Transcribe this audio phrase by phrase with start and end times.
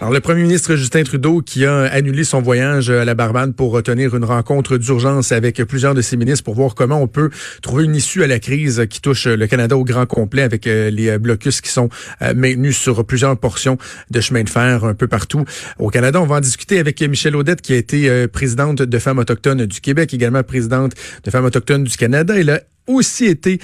[0.00, 3.82] Alors, le premier ministre Justin Trudeau qui a annulé son voyage à la Barbade pour
[3.82, 7.30] tenir une rencontre d'urgence avec plusieurs de ses ministres pour voir comment on peut
[7.62, 10.88] trouver une issue à la crise qui touche le Canada au grand complet avec euh,
[10.90, 11.88] les blocus qui sont
[12.22, 13.76] euh, maintenus sur plusieurs portions
[14.08, 15.44] de chemin de fer un peu partout
[15.80, 16.20] au Canada.
[16.22, 19.66] On va en discuter avec Michelle Audette qui a été euh, présidente de Femmes autochtones
[19.66, 20.92] du Québec, également présidente
[21.24, 22.38] de Femmes autochtones du Canada.
[22.38, 23.58] Elle a aussi été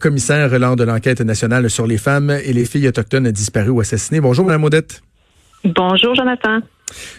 [0.00, 4.20] commissaire lors de l'enquête nationale sur les femmes et les filles autochtones disparues ou assassinées.
[4.20, 5.00] Bonjour, Mme Audette.
[5.74, 6.60] Bonjour, Jonathan.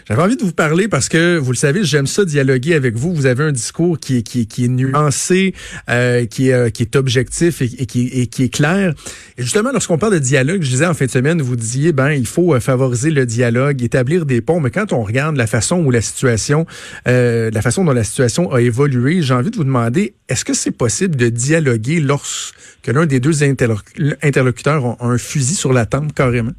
[0.08, 3.12] J'avais envie de vous parler parce que, vous le savez, j'aime ça dialoguer avec vous.
[3.12, 5.54] Vous avez un discours qui est, nuancé,
[5.90, 8.94] euh, qui, est, euh, qui est objectif et, qui, est clair.
[9.36, 12.10] Et justement, lorsqu'on parle de dialogue, je disais en fin de semaine, vous disiez, ben,
[12.12, 14.60] il faut euh, favoriser le dialogue, établir des ponts.
[14.60, 16.64] Mais quand on regarde la façon où la situation,
[17.04, 20.70] la façon dont la situation a évolué, j'ai envie de vous demander, est-ce que c'est
[20.70, 22.54] possible de dialoguer lorsque
[22.86, 26.52] l'un des deux interlocuteurs a un fusil sur la tempe carrément?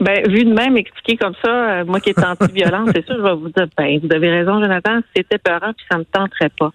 [0.00, 3.22] Ben, vu de même expliqué comme ça, euh, moi qui est anti-violence, c'est sûr, je
[3.22, 6.70] vais vous dire, ben, vous avez raison, Jonathan, c'était peurant, puis ça me tenterait pas.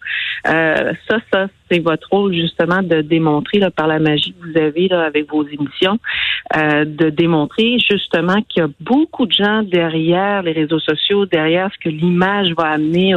[0.47, 4.91] Euh, ça, ça, c'est votre rôle justement de démontrer par la magie que vous avez
[4.91, 5.97] avec vos émissions,
[6.55, 11.69] euh, de démontrer justement qu'il y a beaucoup de gens derrière les réseaux sociaux, derrière
[11.73, 13.13] ce que l'image va amener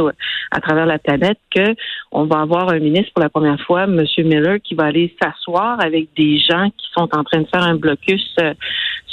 [0.51, 1.75] à travers la planète, que
[2.11, 4.03] on va avoir un ministre pour la première fois, M.
[4.19, 7.75] Miller, qui va aller s'asseoir avec des gens qui sont en train de faire un
[7.75, 8.35] blocus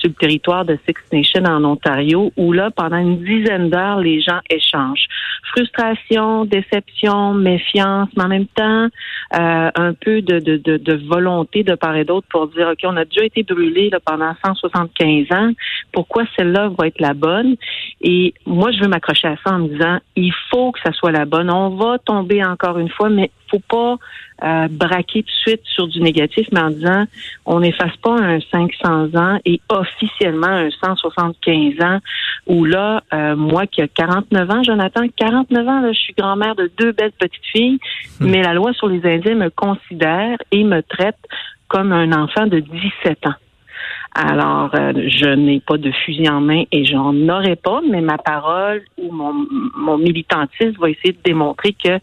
[0.04, 4.20] sur le territoire de Six Nations en Ontario, où là, pendant une dizaine d'heures, les
[4.20, 5.06] gens échangent.
[5.54, 8.88] Frustration, déception, méfiance, mais en même temps,
[9.34, 12.78] euh, un peu de, de, de, de, volonté de part et d'autre pour dire, OK,
[12.84, 15.50] on a déjà été brûlé pendant 175 ans,
[15.92, 17.56] pourquoi celle-là va être la bonne?
[18.00, 21.10] Et moi, je veux m'accrocher à ça en me disant, il faut que ça soit
[21.10, 21.50] la bonne.
[21.50, 23.98] On va tomber encore une fois, mais faut pas
[24.42, 27.04] euh, braquer tout de suite sur du négatif, mais en disant
[27.46, 31.98] on n'efface pas un 500 ans et officiellement un 175 ans
[32.46, 36.54] où là, euh, moi qui ai 49 ans, Jonathan, 49 ans, là, je suis grand-mère
[36.54, 37.78] de deux belles petites filles,
[38.20, 38.26] hmm.
[38.26, 41.18] mais la loi sur les Indiens me considère et me traite
[41.68, 43.34] comme un enfant de 17 ans.
[44.14, 48.16] Alors, euh, je n'ai pas de fusil en main et j'en aurai pas, mais ma
[48.16, 49.34] parole ou mon,
[49.76, 51.98] mon militantisme va essayer de démontrer que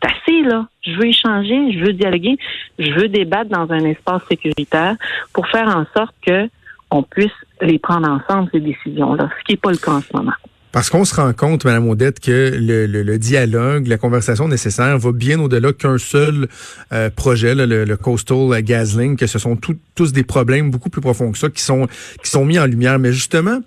[0.00, 0.66] c'est assez, là.
[0.82, 2.36] Je veux échanger, je veux dialoguer,
[2.78, 4.96] je veux débattre dans un espace sécuritaire
[5.32, 6.48] pour faire en sorte que
[6.90, 10.14] on puisse les prendre ensemble, ces décisions-là, ce qui n'est pas le cas en ce
[10.14, 10.32] moment.
[10.76, 15.40] Parce qu'on se rend compte, Mme Audette, que le, dialogue, la conversation nécessaire va bien
[15.40, 16.48] au-delà qu'un seul
[16.92, 19.56] euh, projet, le, Coastal Gasling, que ce sont
[19.94, 21.86] tous des problèmes beaucoup plus profonds que ça qui sont,
[22.22, 22.98] qui sont mis en lumière.
[22.98, 23.60] Mais justement,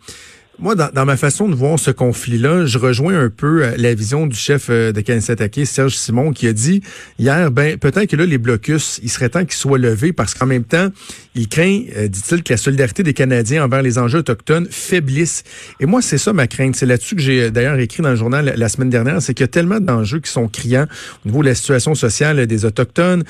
[0.62, 4.28] moi, dans, ma façon de voir ce conflit-là, je rejoins un peu euh, la vision
[4.28, 6.82] du chef euh, de Kansatake, Serge Simon, qui a dit
[7.18, 10.46] hier, ben peut-être que là, les blocus, il serait temps qu'ils soient levés parce qu'en
[10.46, 10.90] même temps,
[11.40, 15.44] il craint, euh, dit-il, que la solidarité des Canadiens envers les enjeux autochtones faiblisse.
[15.80, 16.76] Et moi, c'est ça ma crainte.
[16.76, 19.46] C'est là-dessus que j'ai d'ailleurs écrit dans le journal la semaine dernière, c'est qu'il y
[19.46, 20.88] a tellement d'enjeux qui sont criants
[21.26, 23.24] au niveau de la situation sociale des Autochtones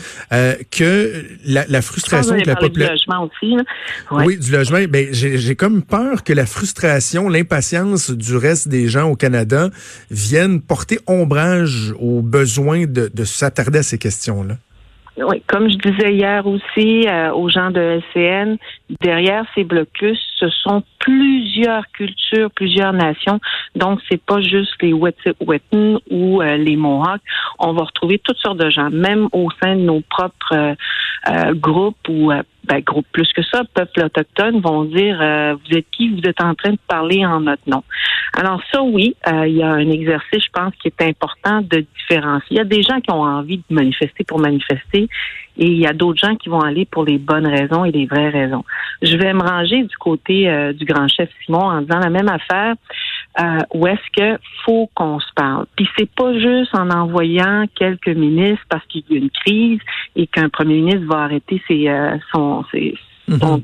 [0.71, 2.95] que la, frustration de la population...
[2.95, 3.57] Du logement aussi.
[4.11, 4.79] Oui, du logement.
[4.89, 9.69] Ben, j'ai comme peur que la frustration l'impatience du reste des gens au Canada
[10.11, 14.57] viennent porter ombrage aux besoins de, s'attarder à ces questions-là.
[15.21, 18.57] Oui, comme je disais hier aussi euh, aux gens de LCN,
[19.01, 23.39] derrière ces blocus, ce sont plusieurs cultures, plusieurs nations.
[23.75, 27.21] Donc, c'est pas juste les Wet'suwet'en ou euh, les Mohawks.
[27.59, 30.75] On va retrouver toutes sortes de gens, même au sein de nos propres
[31.27, 32.31] euh, groupes ou
[32.69, 36.41] ben, groupe plus que ça, peuple autochtone vont dire euh, vous êtes qui, vous êtes
[36.41, 37.83] en train de parler en notre nom.
[38.37, 41.85] Alors ça, oui, euh, il y a un exercice, je pense, qui est important de
[41.97, 42.47] différencier.
[42.51, 45.09] Il y a des gens qui ont envie de manifester pour manifester
[45.59, 48.05] et il y a d'autres gens qui vont aller pour les bonnes raisons et les
[48.05, 48.63] vraies raisons.
[49.01, 52.29] Je vais me ranger du côté euh, du grand chef Simon en disant la même
[52.29, 52.75] affaire.
[53.39, 55.65] Euh, où est-ce que faut qu'on se parle.
[55.75, 59.79] Puis c'est pas juste en envoyant quelques ministres parce qu'il y a une crise
[60.15, 62.95] et qu'un premier ministre va arrêter ses, euh, son, ses,
[63.29, 63.63] son, mm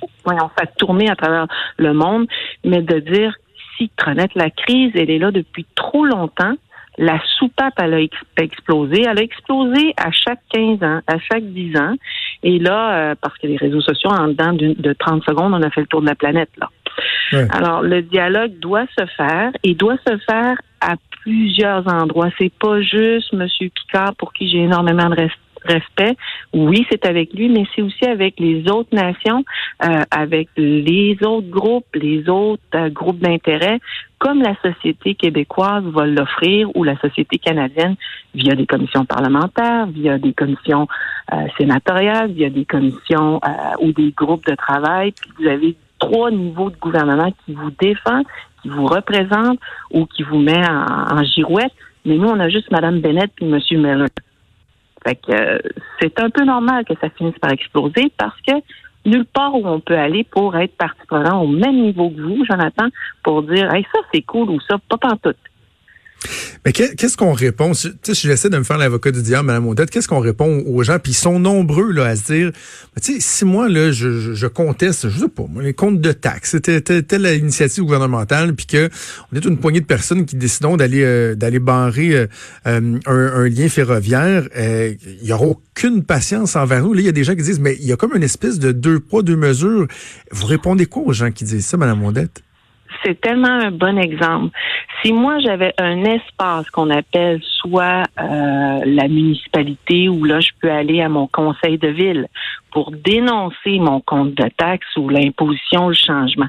[0.57, 1.47] fait tourner à travers
[1.77, 2.27] le monde,
[2.63, 3.35] mais de dire
[3.75, 6.53] si Tronette, la crise, elle est là depuis trop longtemps.
[6.97, 9.03] La soupape, elle a explosé.
[9.07, 11.95] Elle a explosé à chaque 15 ans, à chaque 10 ans.
[12.43, 15.69] Et là, euh, parce que les réseaux sociaux, en dedans de 30 secondes, on a
[15.69, 16.69] fait le tour de la planète, là.
[17.51, 22.29] Alors, le dialogue doit se faire et doit se faire à plusieurs endroits.
[22.37, 23.47] C'est pas juste M.
[23.59, 25.39] Picard pour qui j'ai énormément de respect.
[26.53, 29.43] Oui, c'est avec lui, mais c'est aussi avec les autres nations,
[29.83, 33.79] euh, avec les autres groupes, les autres euh, groupes d'intérêt,
[34.19, 37.95] comme la société québécoise va l'offrir ou la société canadienne
[38.33, 40.87] via des commissions parlementaires, via des commissions
[41.33, 43.41] euh, sénatoriales, via des commissions
[43.79, 45.11] ou des groupes de travail.
[45.11, 48.23] Puis vous avez trois niveaux de gouvernement qui vous défend,
[48.61, 49.59] qui vous représente
[49.91, 51.73] ou qui vous met en, girouette.
[52.05, 53.59] Mais nous, on a juste Mme Bennett et M.
[53.71, 54.07] Miller.
[55.05, 55.59] Fait que euh,
[55.99, 58.53] c'est un peu normal que ça finisse par exploser parce que
[59.05, 62.87] nulle part où on peut aller pour être partie au même niveau que vous, Jonathan,
[63.23, 65.37] pour dire hey, ça c'est cool ou ça, pas pantoute.
[66.65, 67.71] Mais qu'est-ce qu'on répond?
[67.73, 70.83] Tu sais, j'essaie de me faire l'avocat du diable, Mme Odette, qu'est-ce qu'on répond aux
[70.83, 70.99] gens?
[70.99, 72.51] Puis ils sont nombreux là, à se dire,
[73.01, 76.11] tu sais, si moi, là, je, je, conteste, je sais pas, moi, les comptes de
[76.11, 78.89] taxes, c'était telle initiative gouvernementale, puis que
[79.31, 82.27] on est une poignée de personnes qui décidons d'aller euh, d'aller barrer euh,
[82.67, 86.93] euh, un, lien ferroviaire, il y aura aucune patience envers nous.
[86.93, 88.59] Là, il y a des gens qui disent, mais il y a comme une espèce
[88.59, 89.87] de deux poids, deux mesures.
[90.31, 92.44] Vous répondez quoi aux gens qui disent ça, Mme Odette?
[93.05, 94.49] C'est tellement un bon exemple.
[95.01, 100.71] Si moi j'avais un espace qu'on appelle soit euh, la municipalité où là je peux
[100.71, 102.27] aller à mon conseil de ville
[102.71, 106.47] pour dénoncer mon compte de taxe ou l'imposition, le changement.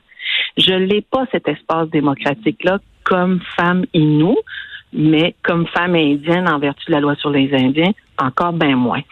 [0.57, 4.37] Je l'ai pas cet espace démocratique là comme femme inou,
[4.97, 9.03] mais comme femme indienne en vertu de la loi sur les Indiens, encore bien moins.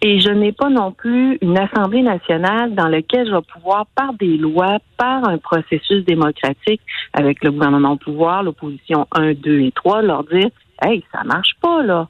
[0.00, 4.14] Et je n'ai pas non plus une Assemblée nationale dans laquelle je vais pouvoir, par
[4.14, 6.80] des lois, par un processus démocratique
[7.12, 10.48] avec le gouvernement au pouvoir, l'opposition 1, 2 et 3, leur dire
[10.80, 12.08] Hey, ça marche pas, là.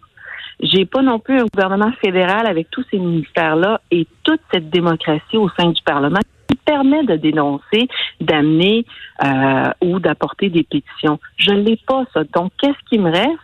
[0.61, 5.37] J'ai pas non plus un gouvernement fédéral avec tous ces ministères-là et toute cette démocratie
[5.37, 7.89] au sein du Parlement qui permet de dénoncer,
[8.21, 8.85] d'amener
[9.25, 11.19] euh, ou d'apporter des pétitions.
[11.37, 12.25] Je ne l'ai pas, ça.
[12.35, 13.39] Donc, qu'est-ce qui me reste?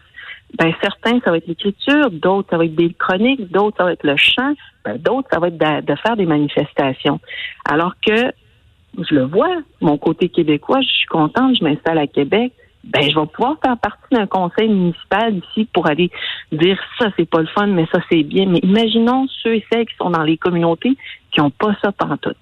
[0.58, 3.92] ben certains, ça va être l'écriture, d'autres, ça va être des chroniques, d'autres, ça va
[3.92, 4.54] être le chant,
[4.84, 7.20] ben, d'autres, ça va être de, faire des manifestations.
[7.64, 8.32] Alors que,
[8.98, 12.52] je le vois, mon côté québécois, je suis contente, je m'installe à Québec,
[12.84, 16.10] ben je vais pouvoir faire partie d'un conseil municipal ici pour aller
[16.52, 18.44] dire ça c'est pas le fun, mais ça c'est bien.
[18.46, 20.94] Mais imaginons ceux et celles qui sont dans les communautés
[21.32, 22.36] qui n'ont pas ça pantoute.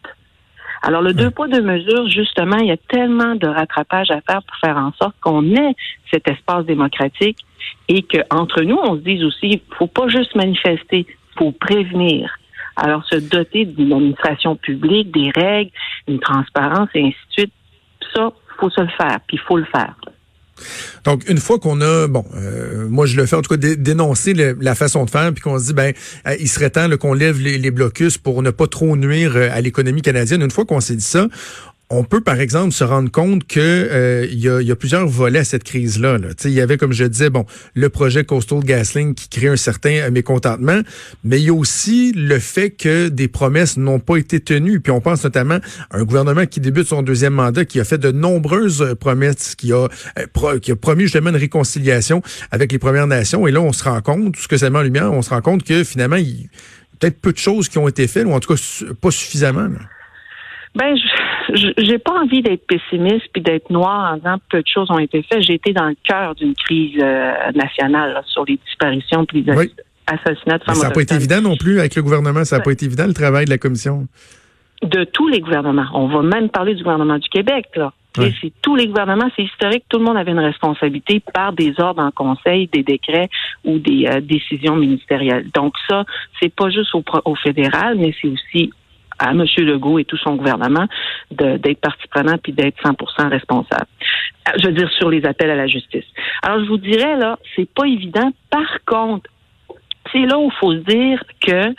[0.82, 4.42] Alors, le deux poids, deux mesures, justement, il y a tellement de rattrapage à faire
[4.42, 5.74] pour faire en sorte qu'on ait
[6.10, 7.38] cet espace démocratique
[7.88, 11.06] et qu'entre nous, on se dise aussi, faut pas juste manifester,
[11.36, 12.36] faut prévenir.
[12.74, 15.70] Alors, se doter d'une administration publique, des règles,
[16.08, 17.52] une transparence et ainsi de suite,
[18.14, 19.94] ça, faut se le faire, puis il faut le faire.
[21.04, 24.34] Donc, une fois qu'on a, bon, euh, moi je le fais en tout cas, dénoncer
[24.34, 25.92] la façon de faire, puis qu'on se dit, ben,
[26.38, 29.60] il serait temps qu'on lève les, les, blocus pour ne pas trop nuire euh, à
[29.60, 30.42] l'économie canadienne.
[30.42, 31.28] Une fois qu'on s'est dit ça,
[31.92, 35.44] on peut, par exemple, se rendre compte que euh, il y, a, plusieurs volets à
[35.44, 36.16] cette crise-là.
[36.16, 36.28] Là.
[36.44, 37.44] Il y avait, comme je disais, bon,
[37.74, 40.80] le projet Coastal GasLink qui crée un certain euh, mécontentement,
[41.22, 44.80] mais il y a aussi le fait que des promesses n'ont pas été tenues.
[44.80, 45.58] Puis on pense notamment
[45.90, 49.54] à un gouvernement qui débute son deuxième mandat, qui a fait de nombreuses euh, promesses,
[49.54, 49.88] qui a,
[50.62, 53.46] qui a promis justement une réconciliation avec les Premières Nations.
[53.46, 55.28] Et là, on se rend compte, tout ce que ça met en lumière, on se
[55.28, 58.24] rend compte que finalement, il y a peut-être peu de choses qui ont été faites,
[58.24, 58.60] ou en tout cas
[58.98, 59.68] pas suffisamment.
[60.74, 60.96] Ben,
[61.76, 65.22] j'ai pas envie d'être pessimiste puis d'être noir en disant peu de choses ont été
[65.22, 65.42] faites.
[65.42, 69.52] J'ai été dans le cœur d'une crise euh, nationale sur les disparitions puis les
[70.06, 70.74] assassinats de femmes.
[70.74, 72.44] ça n'a pas été évident non plus avec le gouvernement.
[72.44, 74.06] Ça n'a pas été évident le travail de la commission.
[74.82, 75.86] De tous les gouvernements.
[75.92, 77.92] On va même parler du gouvernement du Québec là.
[78.14, 79.84] C'est tous les gouvernements, c'est historique.
[79.88, 83.30] Tout le monde avait une responsabilité par des ordres en conseil, des décrets
[83.64, 85.48] ou des euh, décisions ministérielles.
[85.54, 86.04] Donc ça,
[86.38, 88.70] c'est pas juste au, au fédéral, mais c'est aussi
[89.22, 89.44] à M.
[89.58, 90.86] Legault et tout son gouvernement
[91.30, 93.86] d'être partie prenante puis d'être 100% responsable.
[94.48, 96.04] Euh, je veux dire sur les appels à la justice.
[96.42, 98.30] Alors je vous dirais là, c'est pas évident.
[98.50, 99.30] Par contre,
[100.10, 101.74] c'est là où il faut se dire que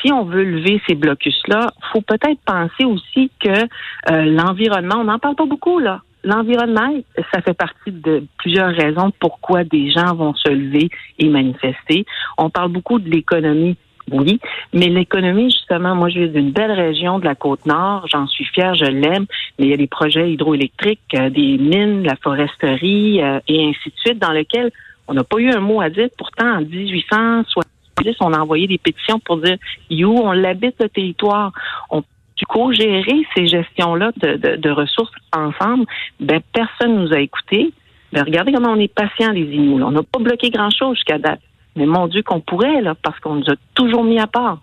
[0.00, 5.18] si on veut lever ces blocus-là, faut peut-être penser aussi que euh, l'environnement, on n'en
[5.18, 6.00] parle pas beaucoup là.
[6.24, 6.92] L'environnement,
[7.32, 12.04] ça fait partie de plusieurs raisons pourquoi des gens vont se lever et manifester.
[12.36, 13.76] On parle beaucoup de l'économie
[14.12, 14.38] oui,
[14.72, 18.74] mais l'économie, justement, moi, je viens d'une belle région de la Côte-Nord, j'en suis fière,
[18.74, 19.26] je l'aime,
[19.58, 23.90] mais il y a des projets hydroélectriques, euh, des mines, la foresterie euh, et ainsi
[23.90, 24.70] de suite, dans lesquels
[25.08, 26.08] on n'a pas eu un mot à dire.
[26.16, 29.56] Pourtant, en 1870, on a envoyé des pétitions pour dire,
[29.90, 31.52] you, on l'habite le territoire,
[31.90, 32.02] on
[32.36, 35.86] du co-gérer ces gestions-là de, de, ressources ensemble,
[36.20, 37.72] ben personne nous a écoutés.
[38.12, 39.82] Ben, regardez comment on est patient, les Inuits.
[39.82, 41.40] On n'a pas bloqué grand-chose jusqu'à date.
[41.76, 44.58] Mais mon Dieu qu'on pourrait, là, parce qu'on nous a toujours mis à part.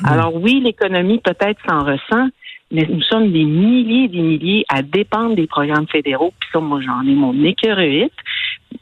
[0.00, 0.06] Hmm.
[0.08, 2.28] Alors oui, l'économie peut-être s'en ressent,
[2.70, 6.32] mais nous sommes des milliers et des milliers à dépendre des programmes fédéraux.
[6.38, 8.12] Puis ça, moi, j'en ai mon écœurite.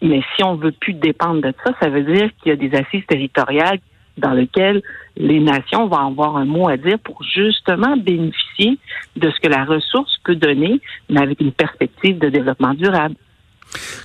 [0.00, 2.74] Mais si on veut plus dépendre de ça, ça veut dire qu'il y a des
[2.74, 3.78] assises territoriales
[4.16, 4.82] dans lequel
[5.16, 8.78] les nations vont avoir un mot à dire pour justement bénéficier
[9.16, 13.16] de ce que la ressource peut donner, mais avec une perspective de développement durable.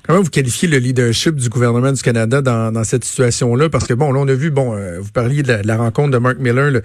[0.06, 3.70] Comment vous qualifiez le leadership du gouvernement du Canada dans, dans cette situation-là?
[3.70, 6.18] Parce que bon, là, on a vu, bon, euh, vous parliez de la, rencontre de
[6.18, 6.82] Mark Miller, le,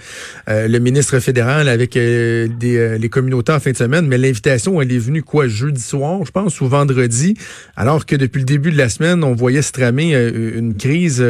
[0.49, 4.81] euh, le ministre fédéral, avec euh, des, les communautés en fin de semaine, mais l'invitation,
[4.81, 7.37] elle est venue quoi, jeudi soir, je pense, ou vendredi,
[7.77, 11.25] alors que depuis le début de la semaine, on voyait se tramer une crise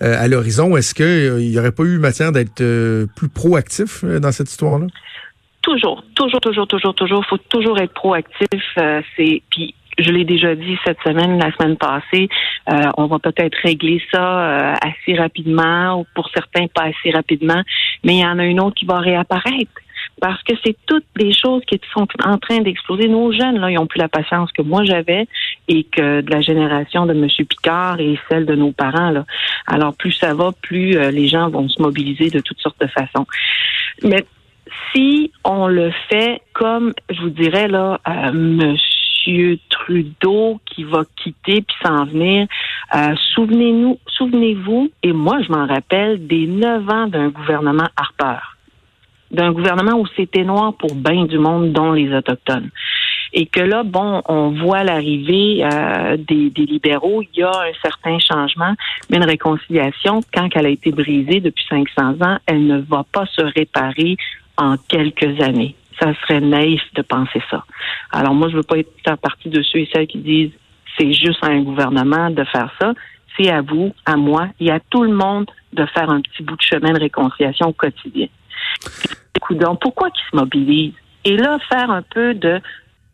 [0.00, 0.76] à l'horizon.
[0.76, 2.62] Est-ce qu'il n'y aurait pas eu matière d'être
[3.16, 4.86] plus proactif dans cette histoire-là?
[5.62, 7.24] Toujours, toujours, toujours, toujours, toujours.
[7.26, 8.60] faut toujours être proactif.
[9.16, 12.28] c'est puis je l'ai déjà dit cette semaine, la semaine passée,
[12.70, 17.62] euh, on va peut-être régler ça euh, assez rapidement ou pour certains pas assez rapidement,
[18.04, 19.72] mais il y en a une autre qui va réapparaître.
[20.20, 23.08] Parce que c'est toutes des choses qui sont en train d'exploser.
[23.08, 25.26] Nos jeunes, là, ils ont plus la patience que moi j'avais
[25.68, 27.28] et que de la génération de M.
[27.48, 29.10] Picard et celle de nos parents.
[29.10, 29.24] Là.
[29.66, 32.86] Alors, plus ça va, plus euh, les gens vont se mobiliser de toutes sortes de
[32.86, 33.26] façons.
[34.02, 34.24] Mais
[34.92, 38.76] si on le fait comme, je vous dirais, là, euh, M.
[39.68, 42.46] Trudeau qui va quitter puis s'en venir.
[42.94, 48.40] Euh, souvenez-nous, souvenez-vous, et moi je m'en rappelle des neuf ans d'un gouvernement Harper,
[49.30, 52.70] d'un gouvernement où c'était noir pour bien du monde, dont les autochtones.
[53.34, 57.72] Et que là, bon, on voit l'arrivée euh, des, des, libéraux, il y a un
[57.80, 58.74] certain changement,
[59.08, 63.24] mais une réconciliation, quand elle a été brisée depuis 500 ans, elle ne va pas
[63.26, 64.18] se réparer
[64.58, 67.64] en quelques années ça serait naïf de penser ça.
[68.10, 70.52] Alors moi, je veux pas être en partie de ceux et celles qui disent
[70.98, 72.92] c'est juste à un gouvernement de faire ça.
[73.36, 76.56] C'est à vous, à moi et à tout le monde de faire un petit bout
[76.56, 78.26] de chemin de réconciliation au quotidien.
[79.50, 80.94] Donc, pourquoi qu'ils se mobilisent?
[81.24, 82.60] Et là, faire un peu de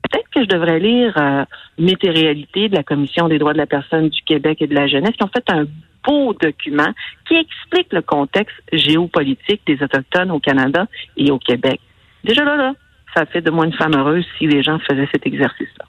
[0.02, 1.44] peut-être que je devrais lire euh,
[1.78, 5.22] de la Commission des droits de la personne du Québec et de la jeunesse qui
[5.22, 5.66] ont fait un
[6.06, 6.92] beau document
[7.26, 11.80] qui explique le contexte géopolitique des Autochtones au Canada et au Québec.
[12.24, 12.74] Déjà là, là,
[13.14, 15.84] ça fait de moi une femme heureuse si les gens faisaient cet exercice-là.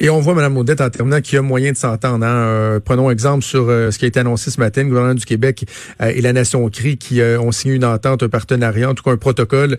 [0.00, 2.24] Et on voit, Mme Audette, en terminant, qu'il y a moyen de s'entendre.
[2.24, 2.46] Hein.
[2.46, 4.82] Euh, prenons exemple sur euh, ce qui a été annoncé ce matin.
[4.82, 5.64] Le gouvernement du Québec
[6.00, 9.10] euh, et la Nation CRI qui ont signé une entente, un partenariat, en tout cas
[9.10, 9.78] un protocole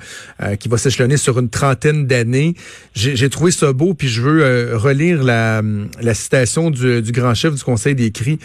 [0.60, 2.56] qui va s'échelonner sur une trentaine d'années.
[2.94, 5.62] J'ai trouvé ça beau, puis je veux relire la,
[6.14, 8.40] citation du, du, grand chef du Conseil des CRI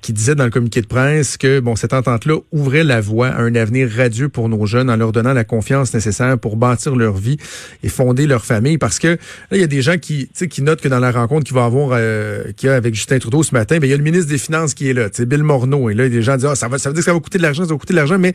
[0.00, 3.40] qui disait dans le communiqué de presse que bon cette entente-là ouvrait la voie à
[3.40, 7.16] un avenir radieux pour nos jeunes en leur donnant la confiance nécessaire pour bâtir leur
[7.16, 7.38] vie
[7.82, 8.78] et fonder leur famille.
[8.78, 9.16] Parce que là,
[9.52, 11.90] il y a des gens qui, qui notent que dans la rencontre qu'il va avoir
[11.92, 14.28] euh, qu'il y a avec Justin Trudeau ce matin, ben, il y a le ministre
[14.28, 15.88] des Finances qui est là, Bill Morneau.
[15.88, 17.38] Et là, les gens disent ah, ça, va, ça veut dire que ça va coûter
[17.38, 18.34] de l'argent, ça va coûter de l'argent, mais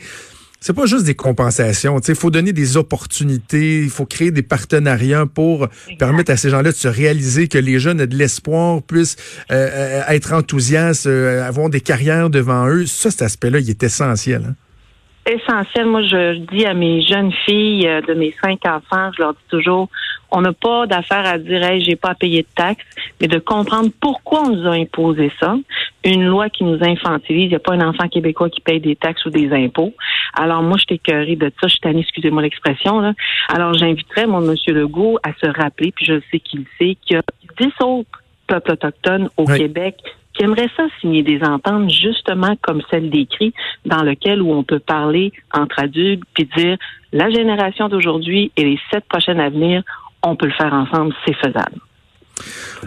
[0.60, 2.00] c'est pas juste des compensations.
[2.00, 5.68] Il faut donner des opportunités, il faut créer des partenariats pour
[6.00, 9.15] permettre à ces gens-là de se réaliser que les jeunes aient de l'espoir, puissent
[9.51, 12.88] euh, euh, être enthousiastes, avoir des carrières devant eux.
[12.88, 14.44] Ça, cet aspect-là, il est essentiel.
[14.50, 14.56] Hein?
[15.32, 15.86] essentiel.
[15.86, 19.89] Moi, je dis à mes jeunes filles de mes cinq enfants, je leur dis toujours,
[20.31, 22.86] on n'a pas d'affaire à dire, hey, j'ai pas à payer de taxes,
[23.19, 25.55] mais de comprendre pourquoi on nous a imposé ça.
[26.03, 27.45] Une loi qui nous infantilise.
[27.45, 29.93] Il n'y a pas un enfant québécois qui paye des taxes ou des impôts.
[30.33, 31.67] Alors, moi, je t'écœurais de ça.
[31.67, 33.13] Je suis excusez-moi l'expression, là.
[33.50, 37.19] Alors, j'inviterais mon monsieur Legault à se rappeler, puis je sais qu'il sait, qu'il y
[37.19, 37.24] a
[37.59, 38.09] dix autres
[38.48, 39.95] peuples autochtones au Québec
[40.33, 43.53] qui aimerait ça signer des ententes justement comme celle décrite,
[43.86, 46.77] dans lequel où on peut parler entre adultes puis dire
[47.12, 49.83] la génération d'aujourd'hui et les sept prochaines à venir,
[50.24, 51.78] on peut le faire ensemble, c'est faisable.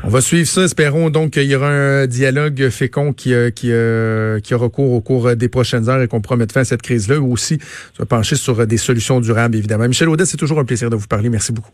[0.05, 0.63] On va suivre ça.
[0.63, 4.93] Espérons donc qu'il y aura un dialogue fécond qui, euh, qui, euh, qui aura cours
[4.93, 7.59] au cours des prochaines heures et qu'on pourra mettre fin à cette crise-là ou aussi
[7.93, 9.87] se pencher sur des solutions durables, évidemment.
[9.87, 11.29] Michel Audet, c'est toujours un plaisir de vous parler.
[11.29, 11.71] Merci beaucoup.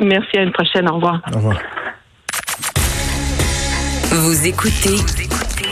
[0.00, 0.88] Merci, à une prochaine.
[0.88, 1.20] Au revoir.
[1.32, 1.58] Au revoir.
[4.10, 4.96] Vous écoutez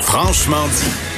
[0.03, 1.10] Franchement dit.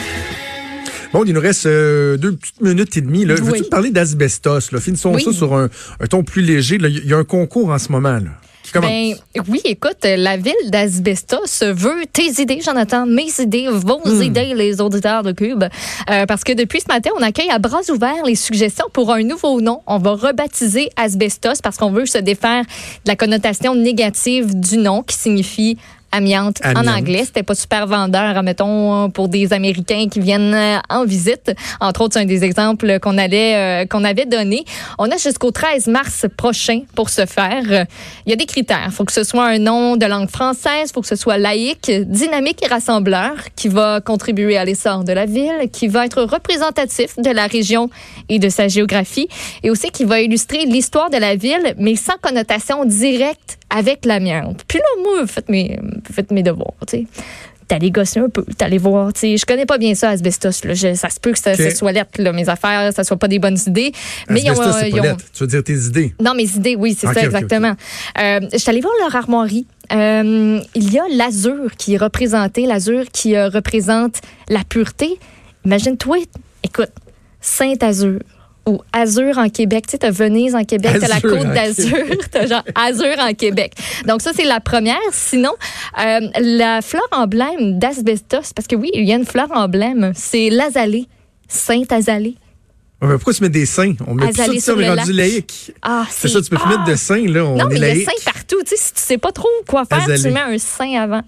[1.13, 3.25] Bon, il nous reste euh, deux petites minutes et demie.
[3.25, 3.35] Là.
[3.35, 4.71] Veux-tu parler d'asbestos?
[4.81, 5.69] Finissons ça sur un,
[6.09, 6.79] ton plus léger.
[6.81, 8.15] Il y a un concours en ce moment.
[8.15, 8.31] Là.
[8.81, 9.15] Ben,
[9.49, 14.23] oui, écoute, la ville d'Asbestos veut tes idées, Jonathan, mes idées, vos hmm.
[14.23, 15.65] idées, les auditeurs de Cube.
[16.11, 19.23] Euh, parce que depuis ce matin, on accueille à bras ouverts les suggestions pour un
[19.25, 19.83] nouveau nom.
[19.87, 22.63] On va rebaptiser Asbestos parce qu'on veut se défaire
[23.05, 25.77] de la connotation négative du nom qui signifie
[26.13, 27.23] amiante, en anglais.
[27.25, 31.53] C'était pas super vendeur, mettons, pour des Américains qui viennent euh, en visite.
[31.81, 34.65] Entre autres, c'est un des exemples qu'on allait, euh, qu'on avait donné.
[34.99, 37.87] On a jusqu'au 13 mars prochain pour se faire.
[38.27, 38.87] Il y a des critères.
[38.87, 41.39] Il faut que ce soit un nom de langue française, il faut que ce soit
[41.39, 46.23] laïque, dynamique et rassembleur, qui va contribuer à l'essor de la ville, qui va être
[46.23, 47.91] représentatif de la région
[48.29, 49.29] et de sa géographie,
[49.63, 54.63] et aussi qui va illustrer l'histoire de la ville, mais sans connotation directe avec l'amiante.
[54.69, 55.79] Puis là, moi, faites mes,
[56.11, 57.07] faites mes devoirs, tu sais
[57.69, 59.15] d'aller gosser un peu, d'aller voir.
[59.15, 60.63] Tu sais, je connais pas bien ça, asbestos.
[60.65, 60.75] Là.
[60.75, 63.39] Je- ça se peut que ça, soit lettre, là, mes affaires, ça soit pas des
[63.39, 63.93] bonnes idées.
[64.29, 65.25] Mais ils ont, Asbestos, ils ont- lettre.
[65.33, 66.13] Tu veux dire tes idées?
[66.21, 67.75] non, mes idées, oui, c'est ça, exactement.
[68.21, 69.67] Euh, je suis allée voir leur armoirie.
[69.91, 75.19] Euh, il y a l'azur qui est représenté, l'azur qui euh, représente la pureté.
[75.65, 76.19] Imagine-toi,
[76.65, 76.91] écoute,
[77.41, 78.19] Saint-Azur
[78.67, 79.87] ou Azur en Québec.
[79.87, 81.97] Tu sais, t'as Venise en Québec, t'as la Azur côte d'Azur,
[82.31, 83.73] t'as genre Azur en Québec.
[84.07, 84.99] Donc ça, c'est la première.
[85.13, 85.53] Sinon,
[86.01, 90.49] euh, la fleur emblème d'asbestos, parce que oui, il y a une fleur emblème, c'est
[90.51, 91.07] l'azalée,
[91.49, 92.37] Saint-Azalée.
[93.01, 93.95] Ouais, mais pourquoi tu mets des seins?
[94.07, 95.73] On met plus ça, Azalée tu sais, on est rendu laïque.
[95.83, 96.79] Ah, C'est ça, tu peux plus ah!
[96.79, 97.45] mettre de seins, là.
[97.45, 98.05] On Non, est mais il y a laïque.
[98.09, 98.63] sein partout.
[98.63, 100.23] Tu sais, si tu sais pas trop quoi faire, Azalée.
[100.23, 101.23] tu mets un sein avant.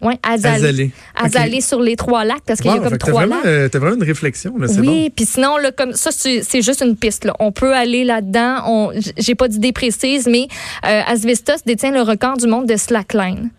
[0.00, 0.54] Oui, azalée.
[0.54, 0.90] Azalée.
[1.16, 1.62] Azalée Ok.
[1.64, 3.46] sur les trois lacs, parce qu'il y a comme trois vraiment, lacs.
[3.46, 4.88] euh, t'as vraiment une réflexion, là, c'est bon.
[4.92, 7.24] Oui, puis sinon, là, comme ça, c'est juste une piste.
[7.24, 7.34] Là.
[7.40, 8.92] On peut aller là-dedans.
[9.16, 10.46] J'ai pas d'idée précise, mais
[10.86, 13.50] euh, Asbestos détient le record du monde de slackline.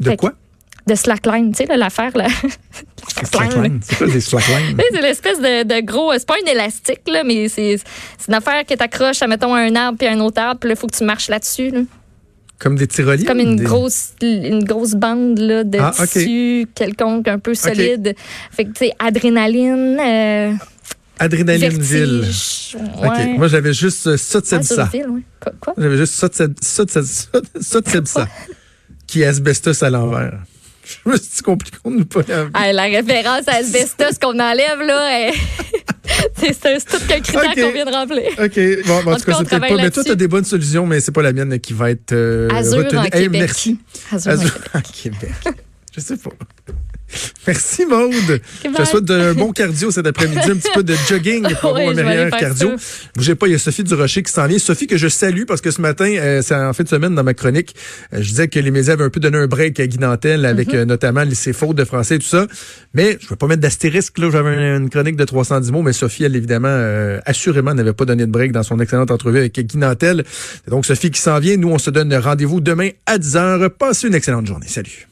[0.00, 0.32] De Fait quoi?
[0.86, 2.26] De slackline, tu sais, là, l'affaire, là.
[3.24, 3.80] Slackline.
[3.82, 4.76] C'est quoi des slacklines?
[4.92, 6.12] C'est l'espèce de, de gros.
[6.14, 7.76] C'est pas un élastique, là, mais c'est
[8.28, 10.78] une affaire que t'accroches à, mettons, un arbre puis un autre arbre, puis là, il
[10.78, 11.70] faut que tu marches là-dessus.
[11.70, 11.80] Là.
[12.58, 13.26] Comme des tyroliennes?
[13.26, 18.14] comme une des- grosse une grosse bande là, de Ah, tissu quelconque un peu solide.
[18.50, 20.52] Fait que tu sais adrénaline euh,
[21.20, 22.24] Adrénalineville.
[23.00, 23.26] Ouais.
[23.36, 24.46] Moi, j'avais juste euh, ça de
[25.44, 25.50] Ah.
[25.60, 25.74] Quoi?
[25.76, 26.28] J'avais juste ça
[29.06, 30.38] qui est asbestos à l'envers.
[31.04, 32.50] Je me suis dit compliqué de nous pas l'enlever.
[32.54, 35.34] Ah, la référence à asbestos qu'on enlève là elle-
[36.40, 37.60] c'est tout qu'un critère Ok.
[37.60, 38.24] qu'on vient de remplir.
[38.38, 38.86] OK.
[38.86, 39.58] Bon, bon, en, tout cas, c'est pas.
[39.76, 42.12] Mais toi, tu as des bonnes solutions, mais c'est pas la mienne qui va être
[42.12, 42.98] euh, Azur retenue.
[42.98, 43.40] en Hey, Québec.
[43.40, 43.78] merci.
[44.12, 44.70] Azur en Azur Québec.
[44.74, 45.30] en Québec.
[45.94, 46.30] Je sais pas.
[47.46, 48.40] Merci Maude.
[48.64, 51.90] Je te souhaite un bon cardio cet après-midi, un petit peu de jogging pour avoir
[51.90, 52.72] un meilleur cardio.
[53.16, 54.58] Bougez pas, il y a Sophie Durocher qui s'en vient.
[54.58, 57.24] Sophie que je salue parce que ce matin, euh, c'est en fin de semaine dans
[57.24, 57.74] ma chronique,
[58.12, 60.44] euh, je disais que les médias avaient un peu donné un break à Guy Nantel
[60.44, 60.74] avec Mhm.
[60.74, 62.46] euh, notamment ses fautes de français et tout ça.
[62.94, 65.92] Mais je ne vais pas mettre d'astérisque là, j'avais une, chronique de 310 mots, mais
[65.92, 69.58] Sophie, elle évidemment, euh, assurément n'avait pas donné de break dans son excellente entrevue avec
[69.58, 70.24] Guy Nantel.
[70.68, 71.56] Donc Sophie qui s'en vient.
[71.56, 73.70] Nous, on se donne rendez-vous demain à 10h.
[73.70, 74.68] Passez une excellente journée.
[74.68, 75.07] Salut.